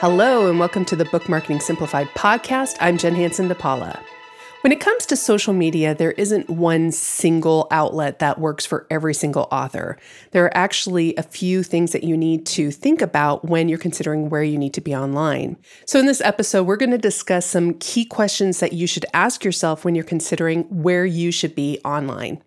Hello, 0.00 0.48
and 0.48 0.60
welcome 0.60 0.84
to 0.84 0.94
the 0.94 1.06
Book 1.06 1.28
Marketing 1.28 1.58
Simplified 1.58 2.06
podcast. 2.10 2.76
I'm 2.78 2.98
Jen 2.98 3.16
Hanson 3.16 3.48
DePaula. 3.48 4.00
When 4.60 4.72
it 4.72 4.78
comes 4.78 5.04
to 5.06 5.16
social 5.16 5.52
media, 5.52 5.92
there 5.92 6.12
isn't 6.12 6.48
one 6.48 6.92
single 6.92 7.66
outlet 7.72 8.20
that 8.20 8.38
works 8.38 8.64
for 8.64 8.86
every 8.92 9.12
single 9.12 9.48
author. 9.50 9.98
There 10.30 10.44
are 10.44 10.56
actually 10.56 11.16
a 11.16 11.24
few 11.24 11.64
things 11.64 11.90
that 11.90 12.04
you 12.04 12.16
need 12.16 12.46
to 12.46 12.70
think 12.70 13.02
about 13.02 13.46
when 13.46 13.68
you're 13.68 13.76
considering 13.76 14.30
where 14.30 14.44
you 14.44 14.56
need 14.56 14.72
to 14.74 14.80
be 14.80 14.94
online. 14.94 15.56
So, 15.84 15.98
in 15.98 16.06
this 16.06 16.20
episode, 16.20 16.62
we're 16.62 16.76
going 16.76 16.92
to 16.92 16.98
discuss 16.98 17.44
some 17.44 17.74
key 17.74 18.04
questions 18.04 18.60
that 18.60 18.74
you 18.74 18.86
should 18.86 19.06
ask 19.12 19.42
yourself 19.42 19.84
when 19.84 19.96
you're 19.96 20.04
considering 20.04 20.62
where 20.70 21.06
you 21.06 21.32
should 21.32 21.56
be 21.56 21.80
online. 21.84 22.40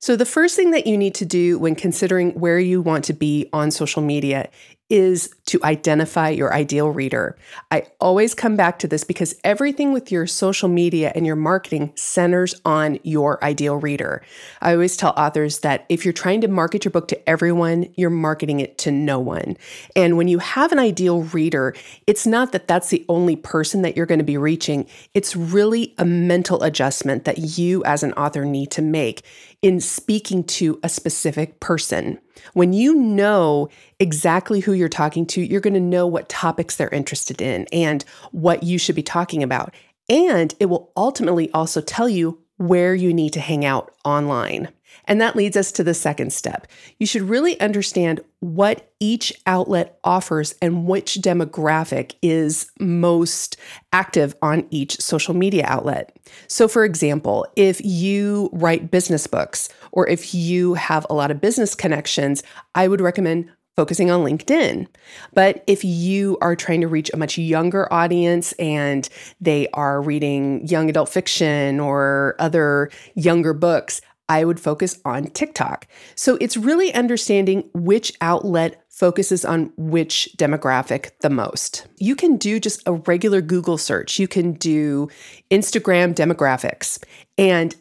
So, 0.00 0.16
the 0.16 0.26
first 0.26 0.56
thing 0.56 0.70
that 0.70 0.86
you 0.86 0.96
need 0.96 1.14
to 1.16 1.26
do 1.26 1.58
when 1.58 1.74
considering 1.74 2.32
where 2.32 2.58
you 2.58 2.80
want 2.80 3.04
to 3.04 3.12
be 3.12 3.50
on 3.52 3.70
social 3.70 4.00
media 4.00 4.50
is 4.94 5.34
to 5.46 5.58
identify 5.64 6.28
your 6.28 6.54
ideal 6.54 6.88
reader. 6.88 7.36
I 7.72 7.88
always 7.98 8.32
come 8.32 8.54
back 8.54 8.78
to 8.78 8.86
this 8.86 9.02
because 9.02 9.34
everything 9.42 9.92
with 9.92 10.12
your 10.12 10.24
social 10.24 10.68
media 10.68 11.10
and 11.16 11.26
your 11.26 11.34
marketing 11.34 11.92
centers 11.96 12.54
on 12.64 13.00
your 13.02 13.42
ideal 13.42 13.74
reader. 13.74 14.22
I 14.62 14.72
always 14.72 14.96
tell 14.96 15.12
authors 15.16 15.58
that 15.58 15.84
if 15.88 16.04
you're 16.04 16.12
trying 16.12 16.42
to 16.42 16.48
market 16.48 16.84
your 16.84 16.92
book 16.92 17.08
to 17.08 17.28
everyone, 17.28 17.92
you're 17.96 18.08
marketing 18.08 18.60
it 18.60 18.78
to 18.78 18.92
no 18.92 19.18
one. 19.18 19.56
And 19.96 20.16
when 20.16 20.28
you 20.28 20.38
have 20.38 20.70
an 20.70 20.78
ideal 20.78 21.22
reader, 21.24 21.74
it's 22.06 22.24
not 22.24 22.52
that 22.52 22.68
that's 22.68 22.90
the 22.90 23.04
only 23.08 23.34
person 23.34 23.82
that 23.82 23.96
you're 23.96 24.06
going 24.06 24.20
to 24.20 24.24
be 24.24 24.38
reaching, 24.38 24.86
it's 25.12 25.34
really 25.34 25.92
a 25.98 26.04
mental 26.04 26.62
adjustment 26.62 27.24
that 27.24 27.58
you 27.58 27.82
as 27.82 28.04
an 28.04 28.12
author 28.12 28.44
need 28.44 28.70
to 28.70 28.82
make 28.82 29.22
in 29.60 29.80
speaking 29.80 30.44
to 30.44 30.78
a 30.84 30.88
specific 30.88 31.58
person. 31.58 32.20
When 32.52 32.72
you 32.72 32.94
know 32.94 33.68
exactly 33.98 34.60
who 34.60 34.72
you're 34.72 34.88
talking 34.88 35.26
to, 35.26 35.40
you're 35.40 35.60
going 35.60 35.74
to 35.74 35.80
know 35.80 36.06
what 36.06 36.28
topics 36.28 36.76
they're 36.76 36.88
interested 36.88 37.40
in 37.40 37.66
and 37.72 38.04
what 38.32 38.62
you 38.62 38.78
should 38.78 38.96
be 38.96 39.02
talking 39.02 39.42
about. 39.42 39.74
And 40.08 40.54
it 40.60 40.66
will 40.66 40.92
ultimately 40.96 41.50
also 41.52 41.80
tell 41.80 42.08
you 42.08 42.43
where 42.56 42.94
you 42.94 43.12
need 43.12 43.32
to 43.32 43.40
hang 43.40 43.64
out 43.64 43.94
online. 44.04 44.68
And 45.06 45.20
that 45.20 45.36
leads 45.36 45.56
us 45.56 45.72
to 45.72 45.84
the 45.84 45.94
second 45.94 46.32
step. 46.32 46.66
You 46.98 47.06
should 47.06 47.22
really 47.22 47.58
understand 47.60 48.20
what 48.40 48.92
each 49.00 49.32
outlet 49.46 49.98
offers 50.04 50.54
and 50.62 50.86
which 50.86 51.16
demographic 51.16 52.14
is 52.22 52.70
most 52.78 53.56
active 53.92 54.34
on 54.40 54.66
each 54.70 55.00
social 55.00 55.34
media 55.34 55.64
outlet. 55.66 56.16
So, 56.46 56.68
for 56.68 56.84
example, 56.84 57.46
if 57.56 57.80
you 57.84 58.50
write 58.52 58.90
business 58.90 59.26
books 59.26 59.68
or 59.92 60.08
if 60.08 60.34
you 60.34 60.74
have 60.74 61.06
a 61.10 61.14
lot 61.14 61.30
of 61.30 61.40
business 61.40 61.74
connections, 61.74 62.42
I 62.74 62.88
would 62.88 63.00
recommend 63.00 63.50
focusing 63.76 64.10
on 64.10 64.24
LinkedIn. 64.24 64.86
But 65.32 65.64
if 65.66 65.84
you 65.84 66.38
are 66.40 66.56
trying 66.56 66.80
to 66.80 66.88
reach 66.88 67.10
a 67.12 67.16
much 67.16 67.38
younger 67.38 67.92
audience 67.92 68.52
and 68.52 69.08
they 69.40 69.68
are 69.68 70.00
reading 70.00 70.66
young 70.66 70.88
adult 70.88 71.08
fiction 71.08 71.80
or 71.80 72.36
other 72.38 72.90
younger 73.14 73.52
books, 73.52 74.00
I 74.28 74.44
would 74.44 74.58
focus 74.58 75.00
on 75.04 75.24
TikTok. 75.24 75.86
So 76.14 76.38
it's 76.40 76.56
really 76.56 76.94
understanding 76.94 77.68
which 77.74 78.12
outlet 78.20 78.82
focuses 78.88 79.44
on 79.44 79.72
which 79.76 80.28
demographic 80.38 81.10
the 81.20 81.28
most. 81.28 81.86
You 81.98 82.16
can 82.16 82.36
do 82.36 82.60
just 82.60 82.82
a 82.86 82.92
regular 82.92 83.40
Google 83.40 83.76
search, 83.76 84.18
you 84.18 84.28
can 84.28 84.52
do 84.52 85.08
Instagram 85.50 86.14
demographics, 86.14 87.02
and 87.36 87.74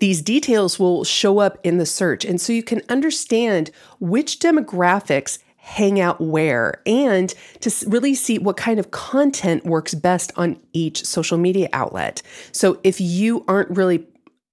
these 0.00 0.22
details 0.22 0.78
will 0.78 1.04
show 1.04 1.38
up 1.38 1.58
in 1.62 1.78
the 1.78 1.86
search. 1.86 2.24
And 2.24 2.40
so 2.40 2.52
you 2.52 2.62
can 2.62 2.82
understand 2.88 3.70
which 4.00 4.38
demographics 4.40 5.38
hang 5.56 5.98
out 5.98 6.20
where 6.20 6.82
and 6.84 7.32
to 7.60 7.72
really 7.86 8.14
see 8.14 8.38
what 8.38 8.56
kind 8.56 8.78
of 8.78 8.90
content 8.90 9.64
works 9.64 9.94
best 9.94 10.30
on 10.36 10.60
each 10.74 11.04
social 11.06 11.38
media 11.38 11.68
outlet. 11.72 12.20
So 12.52 12.78
if 12.84 13.00
you 13.00 13.44
aren't 13.48 13.70
really 13.70 14.06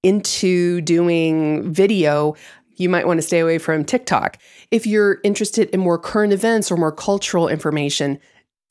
into 0.03 0.79
doing 0.81 1.69
video, 1.71 2.35
you 2.77 2.87
might 2.87 3.05
want 3.05 3.17
to 3.17 3.21
stay 3.21 3.39
away 3.39 3.57
from 3.57 3.83
TikTok. 3.83 4.37
If 4.71 4.87
you're 4.87 5.19
interested 5.23 5.69
in 5.71 5.81
more 5.81 5.99
current 5.99 6.31
events 6.31 6.71
or 6.71 6.77
more 6.77 6.93
cultural 6.93 7.49
information, 7.49 8.17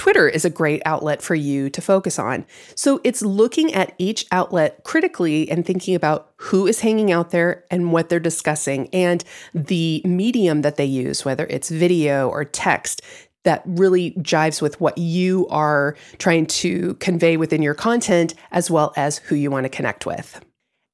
Twitter 0.00 0.26
is 0.26 0.46
a 0.46 0.50
great 0.50 0.80
outlet 0.86 1.20
for 1.20 1.34
you 1.34 1.68
to 1.68 1.82
focus 1.82 2.18
on. 2.18 2.46
So 2.74 3.02
it's 3.04 3.20
looking 3.20 3.74
at 3.74 3.94
each 3.98 4.24
outlet 4.32 4.82
critically 4.82 5.50
and 5.50 5.66
thinking 5.66 5.94
about 5.94 6.32
who 6.36 6.66
is 6.66 6.80
hanging 6.80 7.12
out 7.12 7.32
there 7.32 7.66
and 7.70 7.92
what 7.92 8.08
they're 8.08 8.18
discussing 8.18 8.88
and 8.94 9.22
the 9.52 10.00
medium 10.06 10.62
that 10.62 10.76
they 10.76 10.86
use, 10.86 11.26
whether 11.26 11.46
it's 11.50 11.68
video 11.68 12.30
or 12.30 12.46
text. 12.46 13.02
That 13.44 13.62
really 13.66 14.12
jives 14.12 14.62
with 14.62 14.80
what 14.80 14.96
you 14.96 15.46
are 15.48 15.94
trying 16.16 16.46
to 16.46 16.94
convey 16.94 17.36
within 17.36 17.60
your 17.60 17.74
content, 17.74 18.32
as 18.52 18.70
well 18.70 18.94
as 18.96 19.18
who 19.18 19.34
you 19.34 19.50
want 19.50 19.64
to 19.64 19.68
connect 19.68 20.06
with. 20.06 20.40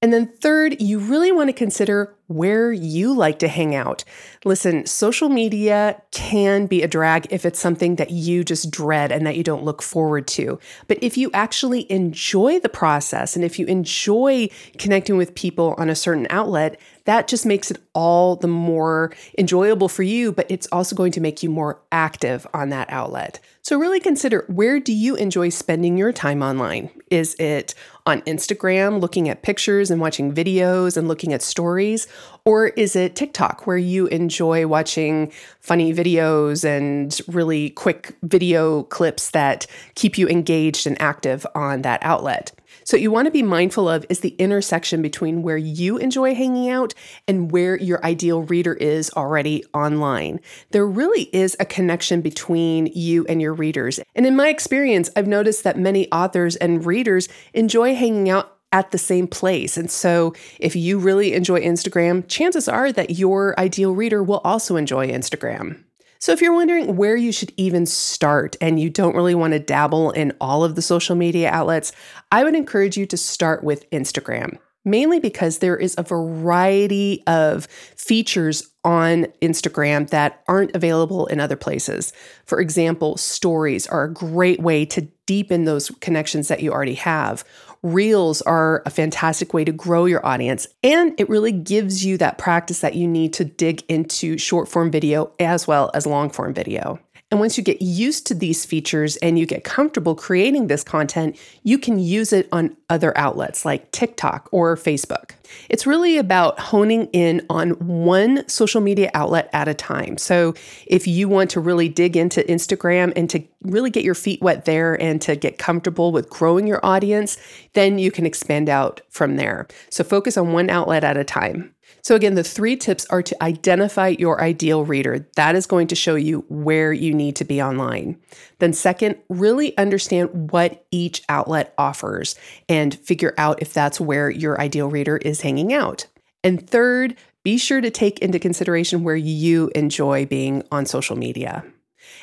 And 0.03 0.13
then, 0.13 0.27
third, 0.27 0.81
you 0.81 0.99
really 0.99 1.33
want 1.33 1.49
to 1.49 1.55
consider 1.55 2.15
where 2.27 2.71
you 2.71 3.15
like 3.15 3.39
to 3.39 3.49
hang 3.49 3.75
out. 3.75 4.05
Listen, 4.45 4.85
social 4.85 5.31
media 5.31 6.03
can 6.11 6.67
be 6.67 6.83
a 6.83 6.89
drag 6.89 7.27
if 7.31 7.47
it's 7.47 7.59
something 7.59 7.97
that 7.97 8.11
you 8.11 8.45
just 8.45 8.71
dread 8.71 9.11
and 9.11 9.27
that 9.27 9.37
you 9.37 9.43
don't 9.43 9.65
look 9.65 9.81
forward 9.81 10.27
to. 10.29 10.59
But 10.87 10.99
if 11.01 11.17
you 11.17 11.31
actually 11.33 11.91
enjoy 11.91 12.61
the 12.61 12.69
process 12.69 13.37
and 13.37 13.45
if 13.45 13.59
you 13.59 13.65
enjoy 13.67 14.49
connecting 14.77 15.17
with 15.17 15.35
people 15.35 15.75
on 15.79 15.89
a 15.89 15.95
certain 15.95 16.27
outlet, 16.29 16.79
that 17.05 17.27
just 17.27 17.47
makes 17.47 17.71
it 17.71 17.81
all 17.95 18.37
the 18.37 18.49
more 18.49 19.15
enjoyable 19.39 19.89
for 19.89 20.03
you, 20.03 20.31
but 20.31 20.47
it's 20.51 20.69
also 20.73 20.95
going 20.95 21.13
to 21.13 21.21
make 21.21 21.43
you 21.43 21.49
more 21.49 21.81
active 21.91 22.47
on 22.53 22.69
that 22.69 22.91
outlet. 22.91 23.41
So 23.63 23.79
really 23.79 24.01
consider 24.01 24.45
where 24.49 24.79
do 24.79 24.93
you 24.93 25.17
enjoy 25.17 25.49
spending 25.49 25.97
your 25.97 26.13
time 26.13 26.43
online? 26.43 26.91
Is 27.11 27.35
it 27.39 27.75
on 28.05 28.21
Instagram 28.23 29.01
looking 29.01 29.29
at 29.29 29.43
pictures 29.43 29.91
and 29.91 30.01
watching 30.01 30.33
videos 30.33 30.97
and 30.97 31.09
looking 31.09 31.33
at 31.33 31.43
stories? 31.43 32.07
Or 32.45 32.69
is 32.69 32.97
it 32.97 33.15
TikTok 33.15 33.67
where 33.67 33.79
you 33.79 34.07
enjoy 34.09 34.67
watching 34.67 35.33
funny 35.61 35.95
videos 35.95 36.65
and 36.65 37.19
really 37.29 37.71
quick 37.71 38.17
video 38.23 38.85
clips 38.85 39.31
that 39.31 39.67
keep 39.95 40.19
you 40.19 40.29
engaged 40.29 40.87
and 40.87 41.01
active 41.01 41.47
on 41.55 41.83
that 41.83 42.03
outlet? 42.03 42.53
So, 42.85 42.97
what 42.97 43.03
you 43.03 43.11
want 43.11 43.27
to 43.27 43.31
be 43.31 43.43
mindful 43.43 43.89
of 43.89 44.07
is 44.09 44.21
the 44.21 44.35
intersection 44.39 45.03
between 45.03 45.43
where 45.43 45.57
you 45.57 45.99
enjoy 45.99 46.35
hanging 46.35 46.71
out 46.71 46.95
and 47.29 47.51
where 47.51 47.77
your 47.77 48.05
ideal 48.05 48.43
reader 48.43 48.75
is 48.75 49.11
already 49.11 49.65
online. 49.75 50.41
There 50.71 50.87
really 50.87 51.25
is 51.33 51.57
a 51.61 51.65
connection 51.65 52.21
between 52.21 52.87
you 52.87 53.27
and 53.29 53.41
your 53.43 53.55
readers. 53.55 54.01
And 54.15 54.27
in 54.27 54.37
my 54.37 54.49
experience, 54.49 55.11
I've 55.17 55.27
noticed 55.27 55.65
that 55.65 55.79
many 55.79 56.11
authors 56.13 56.57
and 56.57 56.85
readers 56.85 57.29
enjoy 57.55 57.95
hanging 57.95 58.31
out 58.31 58.57
at 58.73 58.91
the 58.91 58.99
same 58.99 59.27
place. 59.27 59.77
And 59.77 59.91
so, 59.91 60.35
if 60.59 60.77
you 60.77 60.99
really 60.99 61.35
enjoy 61.35 61.61
Instagram, 61.61 62.25
chances 62.29 62.69
are 62.69 62.93
that 62.93 63.11
your 63.11 63.59
ideal 63.59 63.95
reader 63.95 64.23
will 64.23 64.41
also 64.45 64.77
enjoy 64.77 65.09
Instagram. 65.09 65.86
So, 66.19 66.33
if 66.33 66.41
you're 66.41 66.55
wondering 66.55 66.97
where 66.97 67.17
you 67.17 67.33
should 67.33 67.53
even 67.57 67.87
start 67.87 68.57
and 68.61 68.81
you 68.81 68.91
don't 68.91 69.15
really 69.15 69.35
want 69.35 69.53
to 69.53 69.59
dabble 69.59 70.11
in 70.13 70.33
all 70.41 70.65
of 70.65 70.75
the 70.75 70.83
social 70.83 71.17
media 71.17 71.51
outlets, 71.51 71.93
I 72.33 72.45
would 72.45 72.55
encourage 72.55 72.97
you 72.97 73.07
to 73.07 73.17
start 73.17 73.63
with 73.63 73.89
Instagram, 73.91 74.59
mainly 74.85 75.21
because 75.21 75.59
there 75.59 75.77
is 75.77 75.95
a 75.99 76.03
variety 76.03 77.23
of 77.27 77.67
features 77.67 78.71
on 78.87 79.25
Instagram 79.43 80.09
that 80.11 80.43
aren't 80.47 80.75
available 80.75 81.27
in 81.27 81.41
other 81.41 81.57
places. 81.57 82.13
For 82.45 82.61
example, 82.61 83.17
stories 83.17 83.87
are 83.89 84.05
a 84.05 84.13
great 84.13 84.61
way 84.61 84.87
to 84.87 85.09
deepen 85.27 85.65
those 85.65 85.91
connections 86.01 86.47
that 86.49 86.63
you 86.63 86.73
already 86.73 86.95
have. 86.95 87.45
Reels 87.83 88.43
are 88.43 88.85
a 88.87 88.91
fantastic 88.91 89.53
way 89.53 89.65
to 89.65 89.73
grow 89.73 90.05
your 90.05 90.25
audience, 90.25 90.69
and 90.85 91.19
it 91.19 91.29
really 91.29 91.53
gives 91.53 92.05
you 92.05 92.17
that 92.19 92.39
practice 92.39 92.81
that 92.81 92.95
you 92.95 93.09
need 93.09 93.33
to 93.35 93.45
dig 93.45 93.83
into 93.89 94.39
short 94.39 94.69
form 94.69 94.91
video 94.91 95.33
as 95.41 95.67
well 95.67 95.91
as 95.93 96.07
long 96.07 96.31
form 96.31 96.55
video. 96.55 97.01
And 97.33 97.41
once 97.41 97.59
you 97.59 97.65
get 97.65 97.83
used 97.83 98.29
to 98.29 98.35
these 98.35 98.65
features 98.65 99.17
and 99.17 99.37
you 99.37 99.47
get 99.47 99.65
comfortable 99.65 100.15
creating 100.15 100.69
this 100.69 100.85
content, 100.85 101.37
you 101.65 101.77
can 101.77 101.99
use 101.99 102.33
it 102.33 102.49
on 102.53 102.77
other 102.89 103.17
outlets 103.19 103.65
like 103.65 103.91
TikTok 103.91 104.49
or 104.53 104.77
Facebook. 104.77 105.33
It's 105.69 105.87
really 105.87 106.19
about 106.19 106.59
honing 106.59 107.07
in 107.13 107.45
on 107.51 107.71
one 107.71 108.49
social 108.49 108.81
media 108.81 109.11
outlet 109.15 109.49
at 109.53 109.69
a 109.69 109.75
time. 109.75 110.19
So, 110.19 110.55
if 110.87 111.07
you 111.07 111.29
want 111.29 111.51
to 111.51 111.61
really 111.61 111.89
dig 111.89 112.17
into 112.17 112.43
Instagram 112.43 113.13
and 113.17 113.31
to 113.31 113.43
really 113.63 113.91
get 113.91 114.05
your 114.05 114.15
feet 114.15 114.41
wet 114.43 114.65
there 114.65 115.01
and 115.01 115.21
to 115.23 115.37
get 115.37 115.59
comfortable 115.59 116.13
with 116.13 116.31
growing 116.31 116.67
your 116.67 116.85
audience, 116.85 117.37
then 117.75 117.99
you 117.99 118.11
can 118.11 118.27
expand 118.27 118.69
out 118.69 119.01
from 119.11 119.37
there. 119.37 119.69
So, 119.91 120.05
focus 120.05 120.37
on 120.37 120.53
one 120.53 120.71
outlet 120.71 121.05
at 121.05 121.17
a 121.17 121.25
time. 121.25 121.75
So, 122.03 122.15
again, 122.15 122.35
the 122.35 122.45
three 122.45 122.77
tips 122.77 123.05
are 123.07 123.23
to 123.23 123.43
identify 123.43 124.09
your 124.09 124.41
ideal 124.41 124.85
reader. 124.85 125.27
That 125.37 125.57
is 125.57 125.67
going 125.67 125.89
to 125.89 125.95
show 125.95 126.15
you 126.15 126.45
where 126.49 126.93
you 126.93 127.13
need 127.13 127.37
to 127.37 127.45
be 127.45 127.61
online. 127.61 128.21
Then, 128.59 128.73
second, 128.73 129.17
really 129.29 129.77
understand 129.77 130.51
what 130.51 130.87
each 130.91 131.23
outlet 131.29 131.75
offers 131.79 132.37
and 132.69 132.95
figure 132.95 133.35
out 133.39 133.61
if 133.61 133.73
that's 133.73 134.01
where 134.01 134.31
your 134.31 134.61
ideal 134.61 134.89
reader 134.89 135.17
is 135.17 135.41
hanging 135.41 135.73
out. 135.73 136.07
And 136.45 136.69
third, 136.69 137.17
be 137.43 137.59
sure 137.59 137.81
to 137.81 137.91
take 137.91 138.21
into 138.21 138.39
consideration 138.39 139.03
where 139.03 139.17
you 139.17 139.71
enjoy 139.75 140.27
being 140.27 140.63
on 140.71 140.87
social 140.87 141.17
media. 141.17 141.65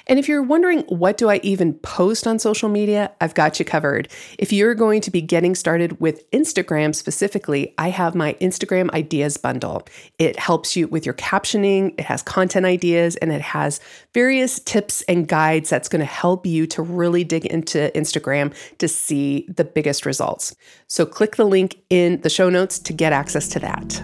And 0.07 0.19
if 0.19 0.27
you're 0.27 0.43
wondering, 0.43 0.81
what 0.87 1.17
do 1.17 1.29
I 1.29 1.39
even 1.43 1.73
post 1.75 2.27
on 2.27 2.39
social 2.39 2.69
media? 2.69 3.11
I've 3.21 3.33
got 3.33 3.59
you 3.59 3.65
covered. 3.65 4.09
If 4.37 4.51
you're 4.51 4.75
going 4.75 5.01
to 5.01 5.11
be 5.11 5.21
getting 5.21 5.55
started 5.55 5.99
with 5.99 6.29
Instagram 6.31 6.93
specifically, 6.93 7.73
I 7.77 7.89
have 7.89 8.15
my 8.15 8.33
Instagram 8.41 8.91
Ideas 8.91 9.37
Bundle. 9.37 9.87
It 10.19 10.37
helps 10.37 10.75
you 10.75 10.87
with 10.87 11.05
your 11.05 11.15
captioning, 11.15 11.93
it 11.97 12.05
has 12.05 12.21
content 12.21 12.65
ideas, 12.65 13.15
and 13.17 13.31
it 13.31 13.41
has 13.41 13.79
various 14.13 14.59
tips 14.59 15.01
and 15.03 15.27
guides 15.27 15.69
that's 15.69 15.89
going 15.89 15.99
to 16.01 16.05
help 16.05 16.45
you 16.45 16.67
to 16.67 16.81
really 16.81 17.23
dig 17.23 17.45
into 17.45 17.91
Instagram 17.95 18.53
to 18.77 18.87
see 18.87 19.47
the 19.55 19.63
biggest 19.63 20.05
results. 20.05 20.55
So 20.87 21.05
click 21.05 21.35
the 21.35 21.45
link 21.45 21.77
in 21.89 22.21
the 22.21 22.29
show 22.29 22.49
notes 22.49 22.79
to 22.79 22.93
get 22.93 23.13
access 23.13 23.47
to 23.49 23.59
that. 23.59 24.03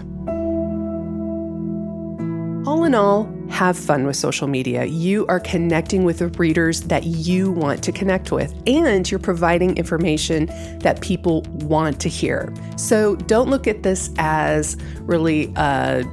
All 2.66 2.84
in 2.84 2.94
all, 2.94 3.32
have 3.48 3.76
fun 3.76 4.06
with 4.06 4.16
social 4.16 4.46
media. 4.46 4.84
You 4.84 5.26
are 5.28 5.40
connecting 5.40 6.04
with 6.04 6.18
the 6.18 6.28
readers 6.28 6.82
that 6.82 7.04
you 7.04 7.50
want 7.50 7.82
to 7.84 7.90
connect 7.90 8.32
with, 8.32 8.54
and 8.66 9.10
you're 9.10 9.18
providing 9.18 9.78
information 9.78 10.46
that 10.80 11.00
people 11.00 11.42
want 11.48 11.98
to 12.00 12.10
hear. 12.10 12.52
So 12.76 13.16
don't 13.16 13.48
look 13.48 13.66
at 13.66 13.82
this 13.82 14.10
as 14.18 14.76
really 15.00 15.52
a 15.56 16.04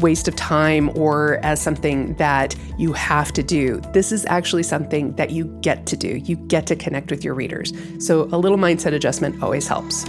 waste 0.00 0.26
of 0.26 0.34
time 0.34 0.90
or 0.98 1.38
as 1.44 1.62
something 1.62 2.14
that 2.16 2.56
you 2.76 2.92
have 2.92 3.32
to 3.32 3.44
do. 3.44 3.80
This 3.92 4.10
is 4.10 4.26
actually 4.26 4.64
something 4.64 5.14
that 5.14 5.30
you 5.30 5.44
get 5.60 5.86
to 5.86 5.96
do. 5.96 6.16
You 6.16 6.34
get 6.34 6.66
to 6.66 6.76
connect 6.76 7.12
with 7.12 7.22
your 7.22 7.34
readers. 7.34 7.72
So 8.04 8.24
a 8.24 8.36
little 8.36 8.58
mindset 8.58 8.94
adjustment 8.94 9.40
always 9.40 9.68
helps. 9.68 10.04